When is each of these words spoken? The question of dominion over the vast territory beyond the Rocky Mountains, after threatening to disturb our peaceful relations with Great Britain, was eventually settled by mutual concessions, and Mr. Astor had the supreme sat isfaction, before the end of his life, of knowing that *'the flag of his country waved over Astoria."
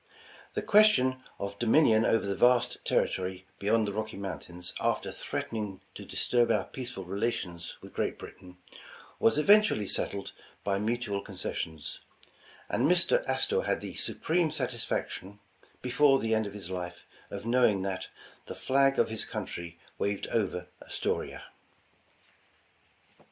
The 0.55 0.63
question 0.63 1.21
of 1.37 1.59
dominion 1.59 2.05
over 2.05 2.25
the 2.25 2.35
vast 2.35 2.83
territory 2.83 3.45
beyond 3.59 3.87
the 3.87 3.93
Rocky 3.93 4.17
Mountains, 4.17 4.73
after 4.79 5.11
threatening 5.11 5.81
to 5.93 6.05
disturb 6.05 6.49
our 6.49 6.63
peaceful 6.63 7.03
relations 7.05 7.77
with 7.83 7.93
Great 7.93 8.17
Britain, 8.17 8.57
was 9.19 9.37
eventually 9.37 9.85
settled 9.85 10.31
by 10.63 10.79
mutual 10.79 11.21
concessions, 11.21 11.99
and 12.67 12.89
Mr. 12.89 13.23
Astor 13.27 13.61
had 13.61 13.79
the 13.81 13.93
supreme 13.93 14.49
sat 14.49 14.71
isfaction, 14.71 15.37
before 15.83 16.17
the 16.17 16.33
end 16.33 16.47
of 16.47 16.55
his 16.55 16.71
life, 16.71 17.05
of 17.29 17.45
knowing 17.45 17.83
that 17.83 18.07
*'the 18.47 18.55
flag 18.55 18.97
of 18.97 19.09
his 19.11 19.23
country 19.23 19.77
waved 19.99 20.25
over 20.29 20.65
Astoria." 20.81 21.43